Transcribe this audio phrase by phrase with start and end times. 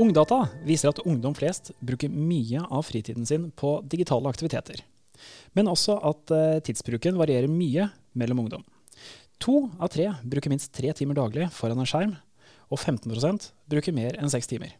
[0.00, 4.80] Ungdata viser at ungdom flest bruker mye av fritiden sin på digitale aktiviteter.
[5.52, 8.62] Men også at eh, tidsbruken varierer mye mellom ungdom.
[9.44, 12.14] To av tre bruker minst tre timer daglig foran en skjerm,
[12.72, 14.72] og 15% bruker mer enn seks timer.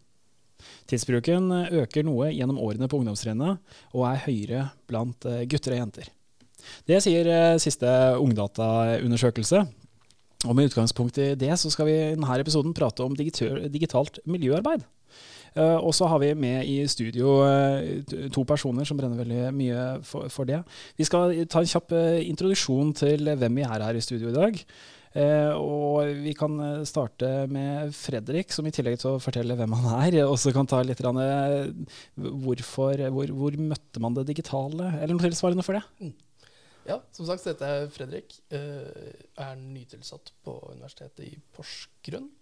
[0.88, 1.50] Tidsbruken
[1.82, 3.60] øker noe gjennom årene på ungdomstrinnet,
[3.92, 6.08] og er høyere blant eh, gutter og jenter.
[6.88, 9.66] Det sier eh, siste Ungdata-undersøkelse.
[10.48, 14.88] Og med utgangspunkt i det så skal vi i denne episoden prate om digitalt miljøarbeid.
[15.52, 18.00] Eh, og så har vi med i studio eh,
[18.32, 20.62] to personer som brenner veldig mye for, for det.
[20.96, 24.36] Vi skal ta en kjapp eh, introduksjon til hvem vi er her i studio i
[24.38, 24.64] dag.
[25.12, 26.54] Uh, og vi kan
[26.88, 30.78] starte med Fredrik, som i tillegg til å fortelle hvem han er, også kan ta
[30.80, 31.20] litt rann,
[32.16, 36.14] hvorfor, hvor, hvor møtte man det digitale, eller noe tilsvarende for det?
[36.88, 38.38] Ja, som sagt dette jeg Fredrik.
[38.48, 42.32] Uh, er nytilsatt på Universitetet i Porsgrunn.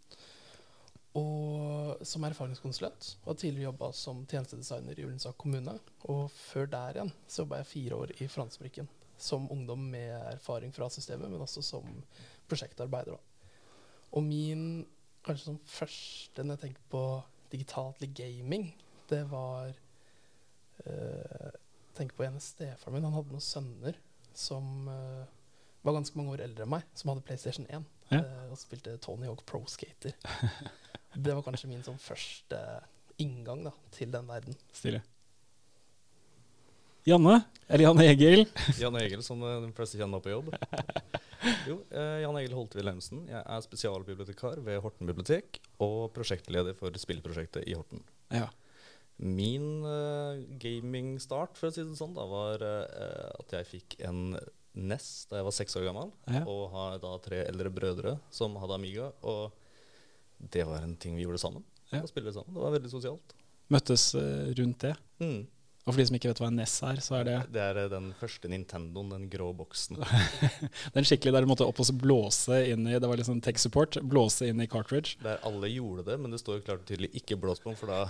[1.19, 3.16] Og som erfaringskonsulent.
[3.25, 5.75] Og har tidligere jobba som tjenestedesigner i Ullensak kommune.
[6.07, 8.89] Og før der igjen så jobba jeg fire år i Fransebrikken.
[9.21, 11.88] Som ungdom med erfaring fra systemet, men også som
[12.49, 13.19] prosjektarbeider.
[13.19, 13.51] Da.
[14.13, 14.87] Og min
[15.27, 17.03] kanskje som første når jeg tenker på
[17.53, 18.71] digitalt gaming,
[19.11, 19.75] det var
[20.87, 21.51] eh,
[21.99, 23.05] tenker på en stefaren min.
[23.05, 23.99] Han hadde noen sønner
[24.33, 25.27] som eh,
[25.83, 28.23] var ganske mange år eldre enn meg, som hadde PlayStation 1 Ja.
[28.23, 30.15] eh, og spilte Tony Hawk Pro Skater.
[31.15, 32.61] det var kanskje min sånn første
[33.21, 34.57] inngang da, til den verden.
[34.75, 35.03] Stille.
[37.09, 38.45] Janne, eller Jan Egil.
[38.83, 40.53] Jan Egil, som eh, de fleste kjenner på jobb.
[41.65, 43.23] Jo, eh, Jan Egil Holte Wilhelmsen.
[43.31, 48.03] Jeg er spesialbibliotekar ved Horten bibliotek og prosjektleder for spillprosjektet i Horten.
[48.29, 48.51] Ja.
[49.21, 54.37] Min eh, gaming-start for å si det sånn, da, var eh, at jeg fikk en
[54.77, 56.13] NES da jeg var seks år gammel.
[56.29, 56.45] Ja.
[56.49, 59.11] Og har da tre eldre brødre som hadde Amiga.
[59.25, 59.57] Og
[60.41, 61.65] det var en ting vi gjorde sammen.
[61.91, 62.02] Ja.
[62.02, 62.55] Å spille sammen.
[62.55, 63.35] Det var veldig sosialt.
[63.71, 64.94] Møttes eh, rundt det.
[65.22, 65.41] Mm.
[65.87, 67.78] Og for de som ikke vet hva en NES er, så er det Det er
[67.81, 69.98] eh, den første Nintendoen, den grå boksen.
[70.97, 73.98] den skikkelig der du måtte opp og blåse inn i Det var sånn tech support.
[74.03, 75.16] Blåse inn i cartridge.
[75.25, 77.81] Der alle gjorde det, men det står jo klart og tydelig 'ikke blås på den',
[77.81, 78.04] for da,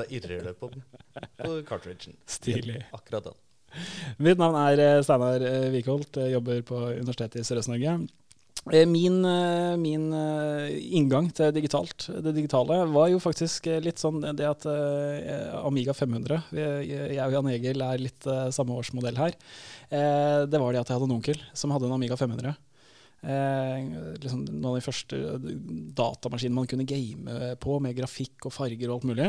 [0.00, 2.16] da irrer det på, på cartridgen.
[2.26, 2.80] Stilig.
[2.96, 3.38] Akkurat den.
[4.18, 5.44] Mitt navn er eh, Steinar
[5.74, 6.16] Wikholt.
[6.32, 8.00] Jobber på Universitetet i Sørøst-Norge.
[8.68, 14.20] Eh, Min, eh, min eh, inngang til digitalt, det digitale var jo faktisk litt sånn
[14.36, 14.66] det at
[15.64, 19.36] Amiga 500 Jeg og Jan Egil er litt samme årsmodell her.
[19.90, 22.54] Det var det at jeg hadde en onkel som hadde en Amiga 500.
[23.20, 23.80] Eh,
[24.16, 25.16] liksom noen av de første
[25.96, 29.26] datamaskinene man kunne game på, med grafikk og farger og alt mulig.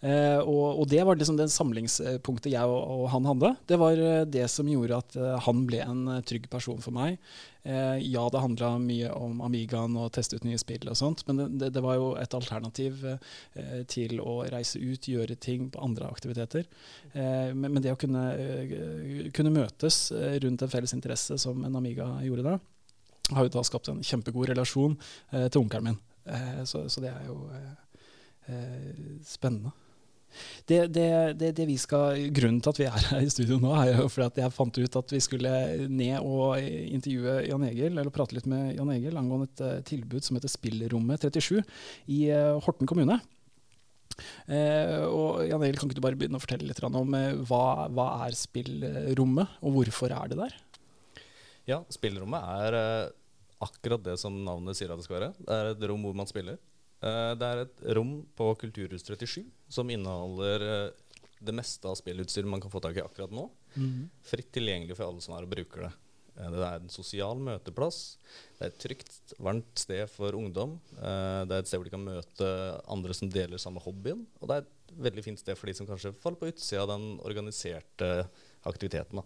[0.00, 3.54] Eh, og, og det var liksom det samlingspunktet jeg og, og han hadde.
[3.70, 7.16] Det var eh, det som gjorde at han ble en trygg person for meg.
[7.60, 11.68] Ja, det handla mye om Amigaen og teste ut nye spill og sånt, men det,
[11.74, 13.02] det, var jo et alternativ
[13.92, 16.64] til å reise ut, gjøre ting på andre aktiviteter.
[17.12, 18.24] Men, det å kunne,
[19.36, 20.06] kunne møtes
[20.40, 22.56] rundt en felles interesse som en Amiga gjorde da,
[23.36, 24.96] har jo da skapt en kjempegod relasjon
[25.32, 26.00] eh, til onkelen min.
[26.30, 27.70] Eh, så, så det er jo eh,
[28.52, 28.90] eh,
[29.26, 29.72] spennende.
[30.66, 31.08] Det, det,
[31.40, 34.06] det, det vi skal, grunnen til at vi er her i studio nå, er jo
[34.12, 35.50] fordi at jeg fant ut at vi skulle
[35.90, 40.26] ned og intervjue Jan Egil, eller prate litt med Jan Egil angående et eh, tilbud
[40.26, 41.60] som heter Spillrommet 37
[42.14, 42.22] i
[42.64, 43.18] Horten kommune.
[44.46, 47.14] Eh, og Jan Egil, kan ikke du bare begynne å fortelle litt om
[47.48, 50.58] hva, hva er spillrommet, og hvorfor er det der?
[51.68, 52.76] Ja, spillerommet er
[53.60, 55.30] akkurat det som navnet sier at det skal være.
[55.40, 56.58] Det er et rom hvor man spiller.
[57.00, 62.44] Eh, det er et rom på Kulturhus 37 som inneholder eh, det meste av spillutstyr
[62.44, 63.46] man kan få tak i akkurat nå.
[64.28, 65.92] Fritt tilgjengelig for alle som er og bruker det.
[66.36, 68.00] Eh, Det er en sosial møteplass.
[68.58, 70.78] Det er et trygt, varmt sted for ungdom.
[70.96, 72.50] Det er et sted hvor de kan møte
[72.88, 74.26] andre som deler samme hobbyen.
[74.40, 76.92] Og det er et veldig fint sted for de som kanskje faller på utsida av
[76.96, 78.26] den organiserte
[78.68, 79.20] aktiviteten.
[79.20, 79.24] da.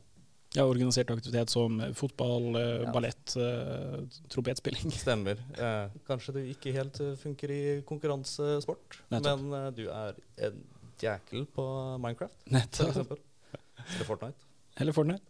[0.55, 2.93] Ja, organisert aktivitet som fotball, eh, Ja.
[2.95, 4.93] ballett, eh, trompetspilling.
[5.05, 5.41] Stemmer.
[5.59, 9.41] Eh, kanskje du ikke helt eh, funker i konkurransesport, Nettopp.
[9.43, 10.15] men eh, du er
[10.47, 10.61] en
[11.03, 11.65] jækel på
[11.99, 12.89] Minecraft, for Nettopp.
[12.93, 13.23] eksempel.
[13.85, 14.51] Eller Fortnite.
[14.81, 15.27] Eller Fortnite.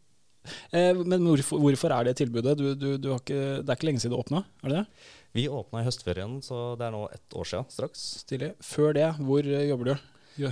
[0.77, 2.59] Eh, men hvorfor, hvorfor er det tilbudet?
[2.61, 4.43] Du, du, du har ikke, det er ikke lenge siden det åpna?
[4.63, 4.87] Er det det?
[5.35, 8.03] Vi åpna i høstferien, så det er nå ett år siden straks.
[8.27, 8.53] Stilig.
[8.63, 10.11] Før det, hvor eh, jobber du?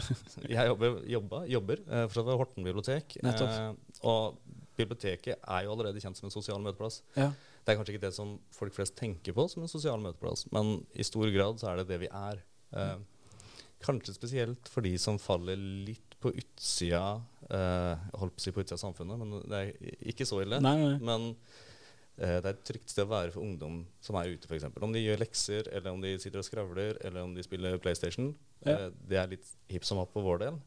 [0.48, 3.16] Jeg jobber, jobba, jobber eh, fortsatt ved Horten bibliotek.
[3.26, 3.52] Nettopp.
[3.52, 4.38] Eh, og
[4.78, 7.00] biblioteket er jo allerede kjent som en sosial møteplass.
[7.16, 7.30] Ja.
[7.62, 10.80] Det er kanskje ikke det som folk flest tenker på som en sosial møteplass, men
[10.98, 12.40] i stor grad så er det det vi er.
[12.72, 12.96] Eh,
[13.82, 17.20] kanskje spesielt for de som faller litt på utsida
[17.50, 20.60] eh, holdt på å si på utsida av samfunnet, men det er ikke så ille.
[20.62, 20.92] Nei, nei.
[21.02, 21.28] Men
[22.16, 24.68] eh, det er et trygt sted å være for ungdom som er ute, f.eks.
[24.78, 28.30] Om de gjør lekser, eller om de sitter og skravler, eller om de spiller PlayStation.
[28.62, 28.76] Ja.
[28.86, 30.60] Eh, det er litt hipp som happ for vår del,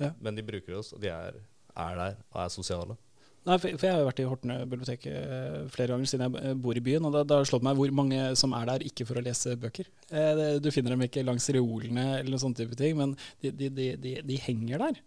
[0.00, 0.12] Ja.
[0.20, 1.40] men de bruker oss, og de er,
[1.76, 2.96] er der og er sosiale.
[3.42, 6.42] Nei, for, for jeg har jo vært i Horten bibliotek eh, flere ganger siden jeg
[6.52, 8.68] eh, bor i byen, og da, da har det slått meg hvor mange som er
[8.68, 9.88] der ikke for å lese bøker.
[10.12, 13.50] Eh, det, du finner dem ikke langs reolene eller noen sånne type ting, men de,
[13.50, 15.02] de, de, de, henger der.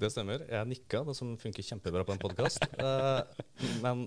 [0.00, 0.44] Det stemmer.
[0.44, 2.68] Jeg nikka, det som funker kjempebra på en podkast.
[3.84, 4.06] men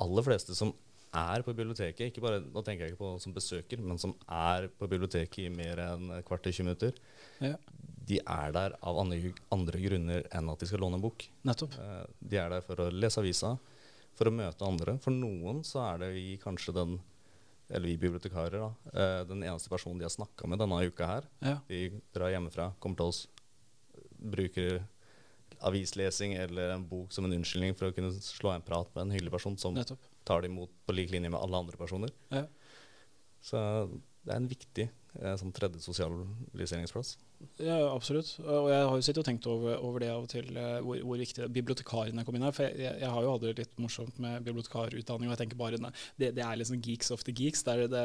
[0.00, 0.74] aller fleste som
[1.14, 4.66] er på biblioteket, ikke bare, nå tenker jeg ikke på som besøker, men som er
[4.78, 6.98] på biblioteket i mer enn et til 20 minutter,
[7.40, 7.54] Ja,
[8.06, 11.26] de er der av andre, andre grunner enn at de skal låne en bok.
[11.44, 11.74] nettopp.
[11.78, 13.58] Eh, De er der for å lese avisa,
[14.14, 14.98] for å møte andre.
[14.98, 17.00] For noen så er det vi kanskje den
[17.70, 21.22] eller vi bibliotekarer, da, eh, den eneste personen de har snakka med denne uka her.
[21.40, 21.60] Ja.
[21.68, 23.20] De drar hjemmefra, kommer til oss,
[24.18, 24.80] bruker
[25.62, 29.10] avislesing eller en bok som en unnskyldning for å kunne slå en prat med en
[29.14, 30.00] hyggelig person som Nettopp.
[30.24, 32.10] tar det imot på lik linje med alle andre personer.
[32.32, 32.46] Ja.
[33.40, 33.56] Så
[34.24, 34.88] det er en viktig
[35.20, 37.16] eh, sånn tredje sosialiseringsplass.
[37.60, 38.34] Ja, absolutt.
[38.40, 41.00] Og jeg har jo sittet og tenkt over, over det av og til, eh, hvor,
[41.08, 42.54] hvor viktig bibliotekarene kom inn her.
[42.56, 45.60] For jeg, jeg, jeg har jo hatt det litt morsomt med bibliotekarutdanning, og jeg tenker
[45.60, 47.64] bare nei, det, det er liksom geeks of the geeks.
[47.64, 48.04] Det er det,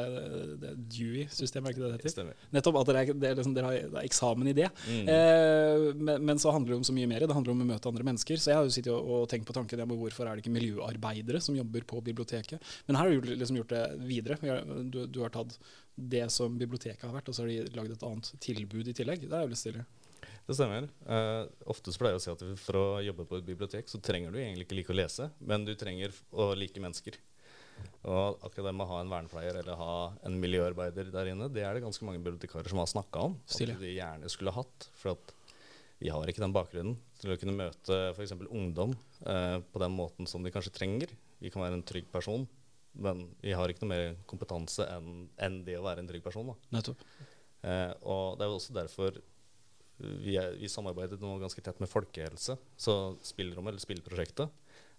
[0.62, 2.14] det, Dewey-systemet, er ikke det det heter?
[2.14, 2.42] Stemmer.
[2.56, 2.80] Nettopp.
[2.80, 4.68] At dere, er, det er liksom, dere har eksamen i det.
[4.88, 5.08] Mm.
[5.14, 7.24] Eh, men, men så handler det om så mye mer.
[7.28, 8.40] Det handler om å møte andre mennesker.
[8.40, 10.56] Så jeg har jo sittet og, og tenkt på tanken ja, hvorfor er det ikke
[10.56, 12.76] miljøarbeidere som jobber på biblioteket.
[12.88, 14.40] Men her har du liksom gjort det videre.
[14.88, 15.58] Du, du har tatt
[15.96, 19.24] det som biblioteket har vært, og så har de lagd et annet tilbud i tillegg.
[19.24, 19.84] Det er jo litt stilig.
[20.46, 20.86] Det stemmer.
[21.08, 23.98] Uh, ofte så pleier jeg å si at for å jobbe på et bibliotek, så
[24.04, 27.18] trenger du egentlig ikke like å lese, men du trenger å like mennesker.
[28.06, 29.96] Og akkurat det med å ha en vernepleier eller ha
[30.28, 33.34] en miljøarbeider der inne, det er det ganske mange bibliotekarer som har snakka om.
[33.50, 33.76] Stilig.
[33.76, 34.88] At de gjerne skulle hatt.
[34.96, 35.34] For at
[35.98, 38.36] vi har ikke den bakgrunnen til å kunne møte f.eks.
[38.46, 38.94] ungdom
[39.26, 41.12] uh, på den måten som de kanskje trenger.
[41.42, 42.46] Vi kan være en trygg person,
[43.02, 46.52] men vi har ikke noe mer kompetanse enn en det å være en trygg person.
[46.52, 46.56] da.
[46.78, 47.02] Nettopp.
[47.66, 49.18] Eh, og det er jo også derfor
[49.96, 52.58] vi, er, vi samarbeidet nå ganske tett med folkehelse.
[52.76, 54.52] Så spillrommet, eller spillprosjektet,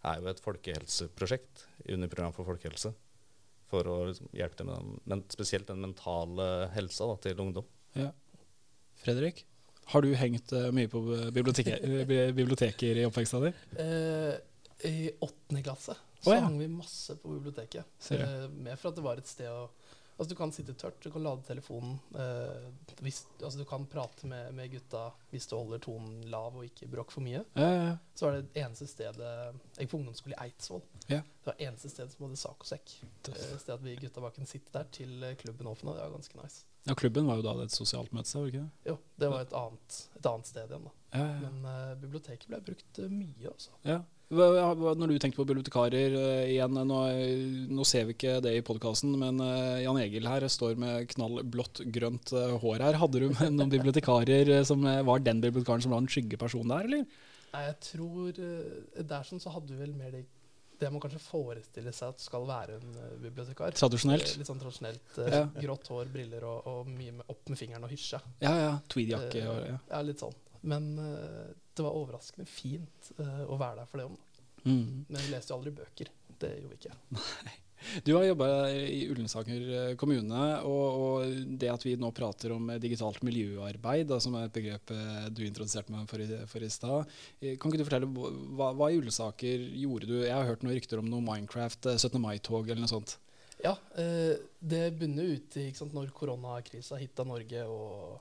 [0.08, 2.94] er jo et folkehelseprosjekt under program for folkehelse.
[3.68, 7.68] For å liksom hjelpe dem med den, men spesielt den mentale helsa da, til ungdom.
[7.98, 8.12] Ja.
[8.98, 9.44] Fredrik,
[9.92, 11.02] har du hengt uh, mye på
[11.36, 11.78] biblioteke,
[12.08, 13.58] biblioteker i oppveksten din?
[13.78, 14.34] Uh,
[14.88, 16.42] I åttende klasse Så ja.
[16.46, 18.12] hang vi masse på biblioteket.
[18.12, 19.68] Eh, mer for at det var et sted å
[20.18, 22.00] Altså Du kan sitte tørt, du kan lade telefonen.
[22.18, 22.70] Eh,
[23.06, 26.90] hvis, altså Du kan prate med, med gutta hvis du holder tonen lav og ikke
[26.90, 27.44] bråk for mye.
[27.54, 27.92] Ja, ja.
[28.18, 29.34] Så var det det eneste stedet
[29.78, 30.82] Jeg på ungdomsskole i Eidsvoll.
[31.06, 31.22] Ja.
[31.22, 32.96] Det var eneste stedet som hadde sak og sekk.
[33.30, 35.94] Eh, sted at vi gutta bare kunne sitte der til eh, klubben åpna.
[35.94, 36.66] Det var ganske nice.
[36.88, 38.92] Ja, klubben var jo da et sosialt møtested, ikke det?
[38.94, 41.26] Jo, det var et annet, et annet sted igjen, da.
[41.44, 43.76] Men eh, biblioteket ble brukt eh, mye, altså.
[43.86, 44.02] ja.
[44.30, 46.98] Når du tenkte på bibliotekarer eh, igjen, nå,
[47.72, 51.80] nå ser vi ikke det i podkasten, men eh, Jan Egil her står med knallblått
[51.96, 53.00] grønt eh, hår her.
[53.00, 56.74] Hadde du noen bibliotekarer eh, som eh, var den bibliotekaren som var den skygge personen
[56.76, 57.06] der, eller?
[57.54, 60.26] Nei, jeg tror eh, Der sånn så hadde du vel mer det,
[60.78, 63.72] det man kanskje forestiller seg at skal være en eh, bibliotekar.
[63.80, 64.28] Tradisjonelt?
[64.36, 65.08] Eh, Litt sånn tradisjonelt.
[65.24, 65.46] eh, Ja.
[65.64, 68.20] Grått hår, briller og, og mye med, opp med fingeren og hysje.
[68.44, 68.76] Ja, ja.
[68.92, 69.80] Tweedjakke Eh, ja.
[69.96, 70.36] ja, litt sånn.
[70.62, 74.18] Men eh, det var overraskende fint eh, å være der for det om.
[74.66, 75.06] Mm.
[75.08, 76.12] Men vi leste jo aldri bøker.
[76.38, 77.00] Det gjorde vi ikke.
[78.04, 82.72] Du har jobba i Ullensaker eh, kommune, og, og det at vi nå prater om
[82.82, 84.94] digitalt miljøarbeid, da, som er et begrep
[85.30, 88.98] du introduserte meg for i, for i stad, kan ikke du fortelle hva, hva i
[88.98, 90.16] Ullensaker gjorde du?
[90.24, 92.18] Jeg har hørt noen rykter om noe Minecraft, eh, 17.
[92.24, 93.20] mai-tog eller noe sånt.
[93.64, 98.18] Ja, eh, det bunner ut i sant, når koronakrisa hitta Norge, og,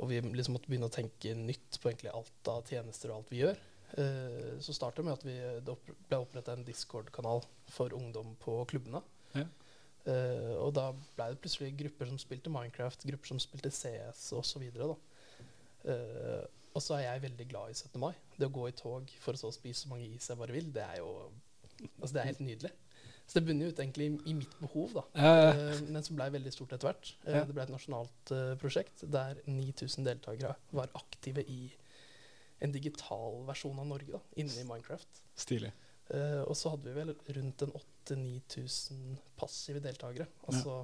[0.00, 3.32] og vi liksom måtte begynne å tenke nytt på egentlig alt av tjenester og alt
[3.32, 3.58] vi gjør.
[4.00, 8.56] Eh, så starta med at vi, det opp, ble oppretta en Discord-kanal for ungdom på
[8.72, 9.02] klubbene.
[9.36, 9.44] Ja.
[10.08, 14.64] Eh, og da ble det plutselig grupper som spilte Minecraft, grupper som spilte CS osv.
[16.72, 18.00] Og så er jeg veldig glad i 17.
[18.00, 18.14] mai.
[18.38, 20.72] Det å gå i tog for å så spise så mange is jeg bare vil,
[20.72, 21.10] det er jo
[21.98, 22.72] altså det er helt nydelig.
[23.32, 25.02] Så det bunner ut egentlig i, mitt behov, da.
[25.16, 27.14] Eh, men som blei veldig stort etter hvert.
[27.24, 27.44] Eh, Ja.
[27.48, 31.70] Det ble et nasjonalt eh, prosjekt der 9000 deltakere var aktive i
[32.60, 35.22] en digital versjon av Norge da, inne i Minecraft.
[35.34, 35.72] stilig.
[36.12, 37.72] Uh, og så hadde vi vel rundt en
[38.10, 40.26] 8000-9000 passive deltakere.
[40.48, 40.82] Altså,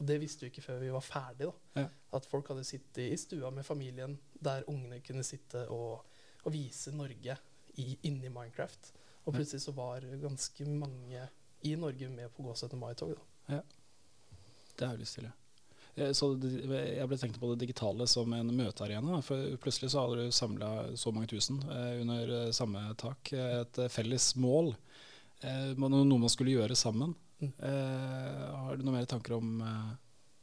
[0.00, 1.50] og Det visste vi ikke før vi var ferdig.
[1.50, 1.82] da.
[1.82, 1.88] Ja.
[2.16, 6.06] At folk hadde sittet i stua med familien, der ungene kunne sitte og,
[6.44, 7.36] og vise Norge
[7.76, 8.92] i, inni Minecraft.
[9.26, 11.28] Og plutselig så var ganske mange
[11.66, 12.78] i Norge med på å gå 17.
[12.80, 13.14] mai-tog.
[13.48, 13.60] da.
[14.76, 15.30] Det er jo litt stilig.
[15.98, 16.06] Ja.
[16.16, 19.18] Så jeg ble tenkt på det digitale som en møtearena.
[19.26, 23.32] For plutselig så hadde du samla så mange tusen eh, under eh, samme tak.
[23.36, 24.72] Eh, Et eh, felles mål.
[25.42, 27.12] eh, noe man skulle gjøre sammen.
[27.40, 27.52] Mm.
[27.58, 29.90] Eh, har du noen mer tanker om eh,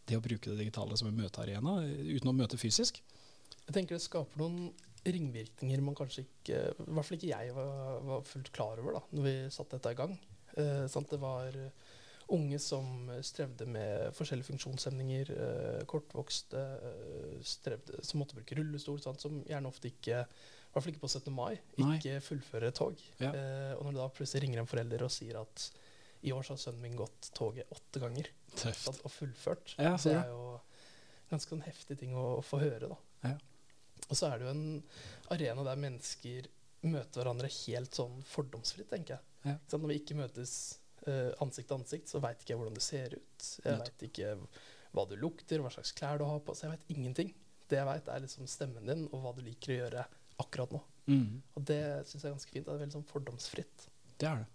[0.09, 3.01] det å bruke det digitale som en møtearena, eh, uten å møte fysisk?
[3.67, 4.69] Jeg tenker det skaper noen
[5.07, 9.01] ringvirkninger man kanskje ikke I hvert fall ikke jeg var, var fullt klar over da
[9.15, 10.17] når vi satte dette i gang.
[10.57, 11.09] Eh, sant?
[11.09, 11.71] Det var eh,
[12.35, 16.59] unge som strevde med forskjellige funksjonshemninger, eh, kortvokste,
[16.91, 19.21] eh, strevde, som måtte bruke rullestol, sant?
[19.23, 21.33] som gjerne ofte ikke i hvert fall ikke på 17.
[21.33, 22.99] mai, ikke fullfører tog.
[23.21, 23.31] Ja.
[23.31, 25.69] Eh, og når det da plutselig ringer en forelder og sier at
[26.27, 28.89] i år så har sønnen min gått toget åtte ganger Tøft.
[29.05, 30.59] og fullført, Ja, så det er jo
[31.31, 32.89] ganske sånn heftig ting å, å få høre.
[32.91, 32.97] da.
[33.23, 33.33] Ja.
[34.09, 34.83] Og så er det jo en
[35.33, 36.47] arena der mennesker
[36.85, 39.25] møter hverandre helt sånn fordomsfritt, tenker jeg.
[39.47, 39.55] Ja.
[39.69, 39.83] Sånn.
[39.83, 40.53] Når vi ikke møtes
[41.07, 43.47] uh, ansikt til ansikt, så veit ikke jeg hvordan du ser ut.
[43.63, 44.35] Jeg veit ikke
[44.95, 46.55] hva du lukter, hva slags klær du har på.
[46.55, 47.33] Så jeg veit ingenting.
[47.67, 50.05] Det jeg veit, er liksom stemmen din og hva du liker å gjøre
[50.43, 50.83] akkurat nå.
[51.07, 51.41] Mm.
[51.57, 52.67] Og det syns jeg er ganske fint.
[52.67, 53.89] Det er veldig sånn fordomsfritt.
[54.17, 54.47] Det er det.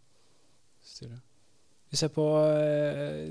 [0.93, 1.21] Styrer.
[1.93, 3.27] Vi ser på uh,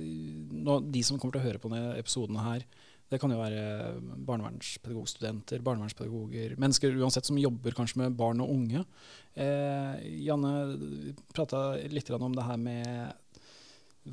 [0.54, 2.66] nå, de som kommer til å høre på denne episoden her.
[3.12, 8.86] Det kan jo være barnevernspedagogstudenter, barnevernspedagoger, mennesker uansett som jobber kanskje med barn og unge.
[9.36, 10.54] Eh, Janne
[11.36, 13.12] prata litt om det her med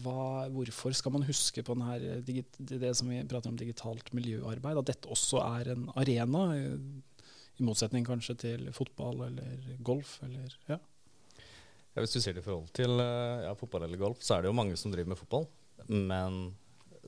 [0.03, 4.91] hva, hvorfor skal man huske på her, det som vi prater om digitalt miljøarbeid, at
[4.91, 7.25] dette også er en arena, eh,
[7.59, 10.79] i motsetning kanskje til fotball eller golf eller ja.
[10.79, 14.43] Ja, hvis du ser det i forhold til eh, ja, fotball eller golf, så er
[14.43, 15.49] det jo mange som driver med fotball.
[15.89, 16.53] Men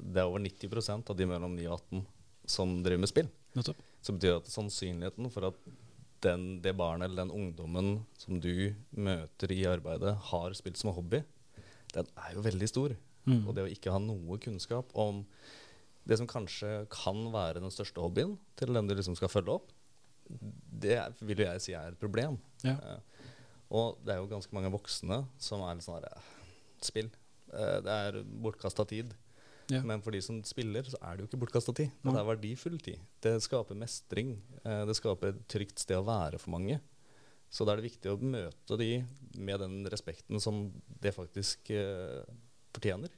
[0.00, 2.02] det er over 90% av de mellom 9 og 18
[2.50, 3.30] som driver med spill.
[3.56, 3.82] Nettopp.
[4.00, 5.60] Så betyr det at sannsynligheten for at
[6.24, 7.90] den, det barnet eller den ungdommen
[8.20, 11.22] som du møter i arbeidet, har spilt som hobby,
[11.94, 12.94] den er jo veldig stor.
[13.26, 13.42] Mm.
[13.44, 15.24] Og det å ikke ha noe kunnskap om
[16.08, 19.72] det som kanskje kan være den største hobbyen til den du liksom skal følge opp,
[20.80, 22.38] det vil jo jeg si er et problem.
[22.64, 22.76] Ja.
[22.76, 23.26] Eh,
[23.76, 26.30] og det er jo ganske mange voksne som er litt sånn her
[26.82, 27.10] Spill.
[27.52, 29.12] Eh, det er bortkasta tid.
[29.70, 29.80] Ja.
[29.86, 31.92] Men for de som spiller, så er det jo ikke bortkasta tid.
[32.02, 33.02] Det er verdifull tid.
[33.22, 34.34] Det skaper mestring.
[34.64, 36.80] Eh, det skaper et trygt sted å være for mange.
[37.50, 38.90] Så da er det viktig å møte de
[39.38, 40.68] med den respekten som
[41.02, 42.22] det faktisk eh,
[42.74, 43.14] fortjener.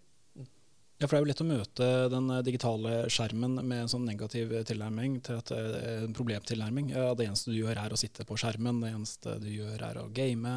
[1.03, 4.05] Ja, for det er jo lett å møte den eh, digitale skjermen med en sånn
[4.07, 6.93] negativ tilnærming til at er en problemtilnærming.
[6.95, 9.99] Ja, det eneste du gjør er å sitte på skjermen, det eneste du gjør er
[9.99, 10.53] å game.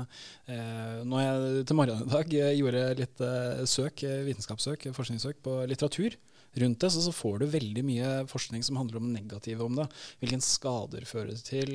[0.46, 5.42] Eh, når jeg til morgenen i dag eh, gjorde litt eh, søk, eh, vitenskapssøk, forskningssøk
[5.48, 6.20] på litteratur
[6.62, 9.88] rundt det, så, så får du veldig mye forskning som handler om negative om det.
[10.22, 11.74] Hvilken skader fører det til.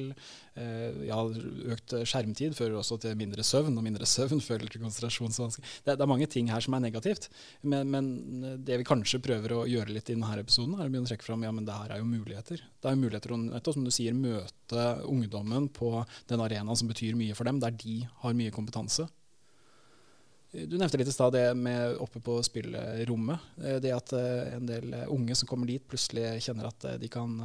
[0.58, 1.18] Eh, ja,
[1.74, 5.66] økt skjermtid fører også til mindre søvn, og mindre søvn fører til konsentrasjonsvansker.
[5.84, 7.30] Det, det er mange ting her som er negativt,
[7.62, 8.10] men, men
[8.66, 11.28] det vi kanskje prøver å gjøre litt i denne episoden, er å begynne å trekke
[11.28, 12.64] fram ja, men det her er jo muligheter.
[12.80, 15.92] Det er jo muligheter å som du sier, møte ungdommen på
[16.30, 19.06] den arenaen som betyr mye for dem, der de har mye kompetanse.
[20.50, 23.38] Du nevnte litt i stad det med oppe på spillerommet.
[23.62, 27.10] Eh, Det at eh, en del eh, unge som kommer dit, plutselig kjenner at de
[27.12, 27.36] kan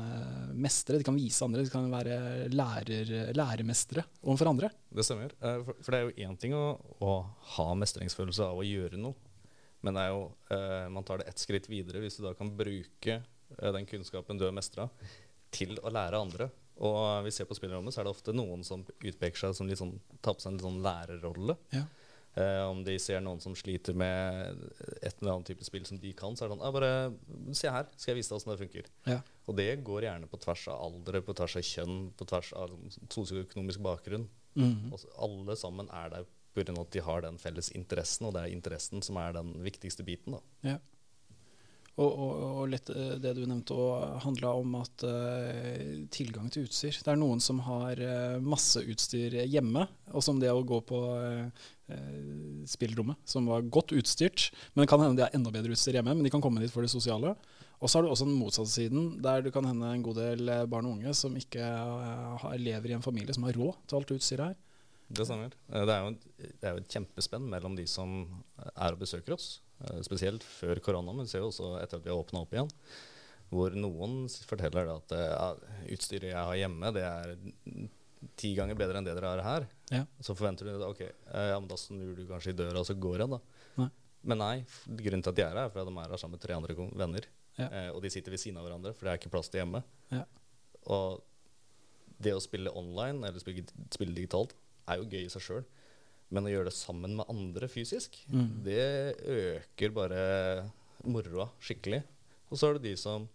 [0.58, 2.18] mestre, de kan vise andre, de kan være
[2.50, 4.72] lærer, læremestere overfor andre.
[4.90, 5.36] Det stemmer.
[5.38, 6.66] For, det er jo én ting å,
[7.06, 7.14] å
[7.56, 9.14] ha mestringsfølelse av å gjøre noe,
[9.86, 10.24] men det er jo,
[10.96, 13.20] man tar det ett skritt videre hvis du da kan bruke
[13.62, 14.88] den kunnskapen du har mestra,
[15.54, 16.48] til å lære andre.
[16.82, 19.80] Og vi ser på spillerommet, så er det ofte noen som utpeker seg som litt
[19.80, 19.94] sånn,
[20.26, 21.56] tar på seg en litt sånn lærerrolle.
[21.76, 21.86] Ja.
[22.36, 24.58] Eh, om de ser noen som sliter med
[25.00, 26.90] et eller annet type spill som de kan, så er det sånn bare
[27.56, 28.90] Se her, skal jeg vise deg åssen det funker.
[29.08, 29.20] Ja.
[29.48, 32.74] Og det går gjerne på tvers av aldre, på tvers av kjønn, på tvers av
[33.14, 34.28] sosioøkonomisk bakgrunn.
[34.56, 36.76] Og alle sammen er der pga.
[36.82, 40.38] at de har den felles interessen, og det er interessen som er den viktigste biten.
[40.38, 40.42] da.
[40.64, 40.78] Ja.
[41.96, 42.90] Og, og, og litt
[43.24, 46.92] det du nevnte òg handla om at uh, tilgang til utstyr.
[46.92, 51.00] Det er noen som har uh, masse utstyr hjemme, og som det å gå på
[51.16, 51.48] eh,
[52.68, 54.50] spillrommet, som var godt utstyrt.
[54.74, 56.74] Men det kan hende de har enda bedre utstyr hjemme, men de kan komme dit
[56.74, 57.32] for det sosiale.
[57.80, 60.52] Og så har du også den motsatte siden, der det kan hende en god del
[60.72, 64.16] barn og unge som ikke har, lever i en familie som har råd til alt
[64.16, 64.60] utstyret her.
[65.16, 65.54] Det stemmer.
[65.70, 68.24] Det er jo, det er jo et kjempespenn mellom de som
[68.74, 69.60] er og besøker oss,
[70.06, 72.72] spesielt før korona, men vi ser jo også etter at vi har åpna opp igjen.
[73.52, 77.36] Hvor noen forteller at eh, ja, utstyret jeg har hjemme, det er
[78.40, 79.68] ti ganger bedre enn det dere har her.
[79.94, 80.02] Ja.
[80.24, 82.88] Så forventer du at ok, eh, ja, men da snur du kanskje i døra, og
[82.90, 83.42] så går jeg, da.
[83.84, 83.90] Nei.
[84.26, 84.56] Men nei,
[84.90, 86.78] grunnen til at de er her, er fordi de er her sammen med tre andre
[86.98, 87.30] venner.
[87.60, 87.70] Ja.
[87.70, 89.84] Eh, og de sitter ved siden av hverandre, for det er ikke plass til hjemme.
[90.10, 90.24] Ja.
[90.96, 91.22] Og
[92.26, 94.56] det å spille online, eller spille, spille digitalt,
[94.90, 95.64] er jo gøy i seg sjøl.
[96.34, 98.64] Men å gjøre det sammen med andre fysisk, Mm.
[98.64, 100.70] det øker bare
[101.06, 102.04] moroa skikkelig.
[102.52, 103.28] Og så er det de som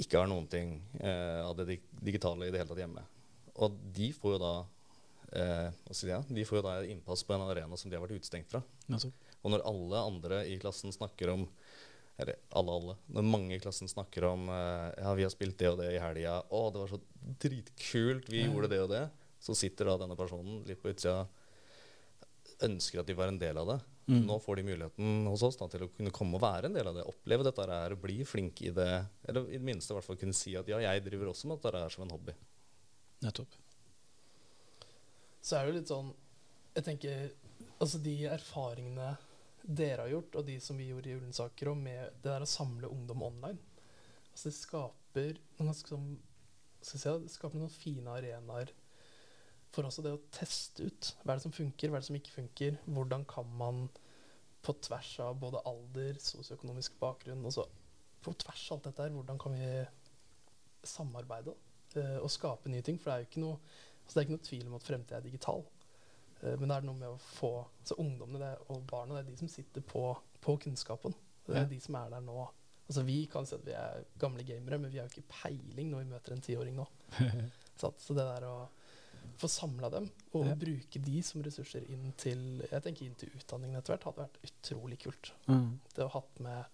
[0.00, 3.02] ikke har noen ting eh, av det digitale i det hele tatt hjemme.
[3.60, 4.52] Og de får jo da
[5.36, 8.16] eh, si det, De får jo da innpass på en arena som de har vært
[8.22, 8.62] utestengt fra.
[8.88, 9.10] Altså.
[9.44, 11.46] Og når alle andre i klassen snakker om
[12.20, 12.94] Eller alle, alle.
[13.16, 16.00] Når mange i klassen snakker om eh, Ja, vi har spilt det og det i
[16.02, 16.42] helga.
[16.52, 17.00] Å, det var så
[17.40, 18.28] dritkult.
[18.28, 18.48] Vi Ja.
[18.50, 19.04] gjorde det og det.
[19.40, 21.26] Så sitter da denne personen litt på utsida
[22.66, 23.78] ønsker at de var en del av det.
[24.10, 24.24] Mm.
[24.26, 26.88] Nå får de muligheten hos oss da, til å kunne komme og være en del
[26.90, 27.06] av det.
[27.06, 28.92] Oppleve dette her, bli flink i det.
[29.28, 31.60] Eller i det minste i hvert fall kunne si at ja, jeg driver også med
[31.60, 32.34] dette her som en hobby.
[33.22, 33.58] Nettopp.
[35.40, 36.08] Så er det jo litt sånn
[36.76, 37.30] Jeg tenker
[37.80, 39.14] Altså de erfaringene
[39.60, 42.48] dere har gjort, og de som vi gjorde i Ullensaker, og med det der å
[42.48, 43.60] samle ungdom online
[44.30, 46.10] Altså det skaper noen ganske sånn
[46.80, 48.70] skal jeg si, det skaper noen fine arenaer
[49.70, 51.10] for også det å teste ut.
[51.22, 52.78] Hva er det som funker, hva er det som ikke funker?
[52.90, 53.84] Hvordan kan man
[54.66, 57.64] på tvers av både alder, sosioøkonomisk bakgrunn og så
[58.20, 59.68] På tvers av alt dette her, hvordan kan vi
[60.84, 61.54] samarbeide
[61.96, 62.98] uh, og skape nye ting?
[63.00, 63.58] For det er jo ikke noe
[64.04, 65.62] altså det er ikke noe tvil om at fremtiden er digital.
[66.42, 67.52] Uh, men det er noe med å få
[67.86, 70.02] Så ungdommene det, og barna det er de som sitter på,
[70.44, 71.14] på kunnskapen.
[71.46, 71.70] Det er Ja.
[71.70, 72.48] de som er der nå.
[72.90, 75.90] Altså Vi kan si at vi er gamle gamere, men vi har jo ikke peiling
[75.92, 76.86] når vi møter en tiåring nå.
[77.80, 78.68] Så det der å
[79.40, 80.54] få samla dem, og Ja.
[80.54, 84.42] bruke de som ressurser inn til Jeg tenker inn til utdanningen etter hvert, hadde vært
[84.50, 85.32] utrolig kult.
[85.48, 85.78] Mm.
[85.94, 86.64] Det å ha hatt med,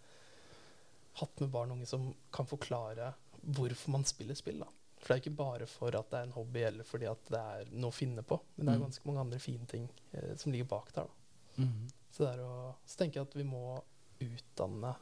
[1.20, 3.14] hatt med barn og unge som kan forklare
[3.46, 4.58] hvorfor man spiller spill.
[4.60, 4.66] da.
[4.98, 7.38] For det er ikke bare for at det er en hobby eller fordi at det
[7.40, 8.84] er noe å finne på, men det er Mm.
[8.88, 11.04] ganske mange andre fine ting eh, som ligger bak der.
[11.04, 11.62] da.
[11.62, 11.88] Mm.
[12.10, 13.82] Så, det er å, så tenker jeg at vi må
[14.20, 14.96] utdanne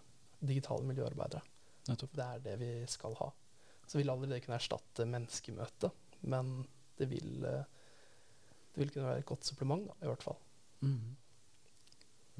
[0.45, 1.43] digitale miljøarbeidere.
[1.89, 2.13] Nettopp.
[2.13, 3.33] Det er det vi skal ha.
[3.87, 6.67] Så vil aldri det kunne erstatte menneskemøtet, men
[7.01, 7.67] det vil, eh,
[8.75, 10.41] det vil kunne være et godt supplement, da, i hvert fall.
[10.85, 11.15] Mm.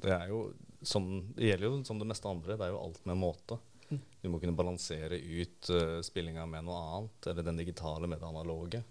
[0.03, 0.41] Det er jo
[0.85, 2.57] sånn, det gjelder jo som det meste andre.
[2.59, 3.57] Det er jo alt med måte.
[3.89, 4.01] Mm.
[4.21, 8.27] Du må kunne balansere ut uh, spillinga med noe annet, eller den digitale med det
[8.27, 8.83] analoge.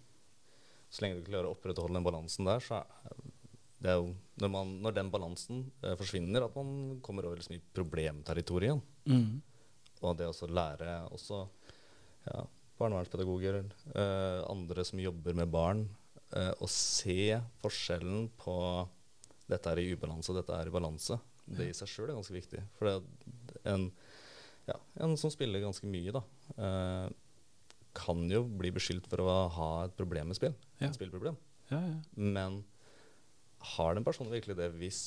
[0.88, 3.24] Så lenge du klarer å opprettholde den balansen der, så er
[3.84, 7.58] det er jo når, man, når den balansen uh, forsvinner, at man kommer over liksom
[7.58, 8.80] i problemterritoriet.
[9.04, 9.42] Mm.
[10.00, 11.42] Og det å lære også
[12.24, 12.44] ja,
[12.80, 13.60] barnevernspedagoger,
[13.94, 15.84] eh, andre som jobber med barn,
[16.34, 18.88] eh, å se forskjellen på
[19.48, 22.34] dette er i ubalanse og dette er i balanse, det i seg sjøl er ganske
[22.34, 22.62] viktig.
[22.78, 22.94] For det
[23.68, 23.90] en,
[24.68, 26.22] ja, en som spiller ganske mye, da,
[26.56, 27.10] eh,
[27.94, 30.54] kan jo bli beskyldt for å ha et problem med spill.
[30.80, 30.88] Ja.
[30.88, 31.36] Et spillproblem.
[31.70, 31.98] Ja, ja.
[32.16, 32.64] Men
[33.76, 35.00] har den personen virkelig det hvis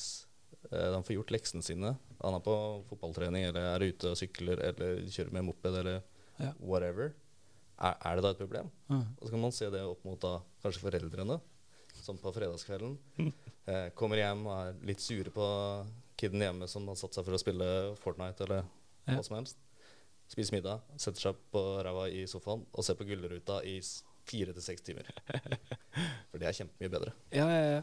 [0.72, 1.96] eh, han får gjort leksene sine?
[2.22, 2.54] Han er på
[2.88, 6.00] fotballtrening eller er ute og sykler eller kjører med moped eller
[6.62, 7.12] whatever.
[7.78, 8.70] Er, er det da et problem?
[8.90, 9.04] Mm.
[9.18, 11.36] Og så kan man se det opp mot da kanskje foreldrene,
[12.02, 12.96] som på fredagskvelden
[13.70, 15.46] eh, kommer hjem og er litt sure på
[16.18, 17.68] kiden hjemme som har satt seg for å spille
[18.02, 18.64] Fortnite eller
[19.08, 19.14] Ja.
[19.14, 19.56] hva som helst.
[20.28, 23.78] Spiser middag, setter seg på ræva i sofaen og ser på Gullruta i
[24.28, 25.06] fire til seks timer.
[26.28, 27.14] For det er kjempemye bedre.
[27.32, 27.82] Ja, ja, ja.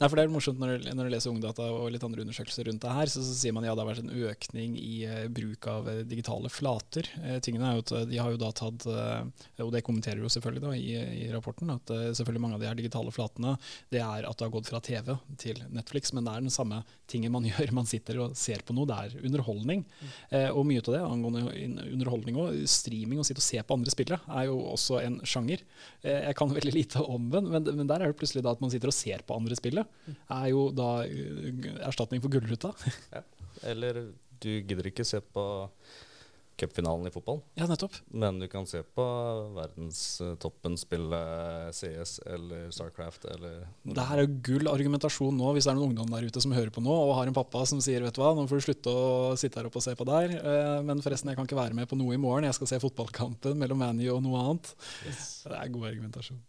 [0.00, 2.70] Nei, for Det er morsomt når du, når du leser Ungdata og litt andre undersøkelser
[2.70, 5.26] rundt det her, så, så sier man ja det har vært en økning i uh,
[5.32, 7.08] bruk av uh, digitale flater.
[7.20, 10.22] Uh, tingene er jo at eh, De har jo da tatt, eh, og det kommenterer
[10.22, 13.56] jo selvfølgelig da i, i rapporten, at eh, selvfølgelig mange av de her digitale flatene
[13.92, 16.82] det er at det har gått fra TV til Netflix, men det er den samme
[17.10, 17.74] tingen man gjør.
[17.76, 18.88] Man sitter og ser på noe.
[18.90, 19.84] Det er underholdning.
[20.30, 21.44] Eh, og mye av det angående
[21.90, 25.64] underholdning og streaming, å sitte og se på andre spillere, er jo også en sjanger.
[26.02, 28.62] Eh, jeg kan veldig lite om den, men, men der er det plutselig da at
[28.62, 29.86] man sitter og ser på andre spille.
[30.28, 32.74] Er jo da uh, erstatning for Gullruta.
[33.70, 34.06] Eller
[34.40, 35.44] du gidder ikke se på
[36.60, 37.94] cupfinalen i fotball, ja, nettopp.
[38.12, 39.04] men du kan se på
[39.56, 41.20] verdenstoppen spille
[41.72, 46.12] CS eller Starcraft eller Det her er gull argumentasjon nå, hvis det er noen ungdom
[46.12, 48.34] der ute som hører på nå og har en pappa som sier vet du hva,
[48.36, 51.32] nå får du slutte å sitte her oppe og se på der, eh, men forresten,
[51.32, 54.06] jeg kan ikke være med på noe i morgen, jeg skal se fotballkampen mellom ManU
[54.18, 54.74] og noe annet.
[55.48, 56.44] Det er god argumentasjon.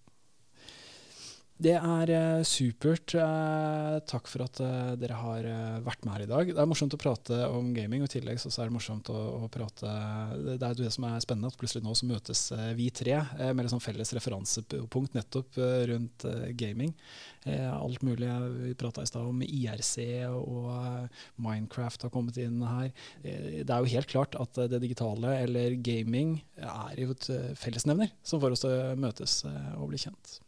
[1.62, 3.14] Det er eh, supert.
[3.14, 5.46] Eh, takk for at eh, dere har
[5.86, 6.50] vært med her i dag.
[6.56, 9.12] Det er morsomt å prate om gaming, og i tillegg så så er det morsomt
[9.14, 9.92] å, å prate
[10.42, 12.44] Det er det som er spennende, at plutselig nå så møtes
[12.80, 13.20] vi tre
[13.54, 15.60] med sånn felles referansepunkt nettopp
[15.92, 16.26] rundt
[16.58, 16.96] gaming.
[17.46, 18.30] Alt mulig.
[18.58, 19.96] Vi prata i stad om IRC,
[20.34, 20.70] og
[21.42, 22.92] Minecraft har kommet inn her.
[23.22, 28.42] Det er jo helt klart at det digitale, eller gaming, er jo et fellesnevner som
[28.42, 29.44] får oss til å møtes
[29.78, 30.42] og bli kjent.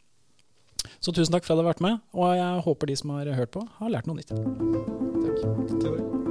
[1.04, 3.28] Så tusen takk for at du har vært med, og jeg håper de som har
[3.36, 4.32] hørt på, har lært noe nytt.
[5.84, 6.23] Takk.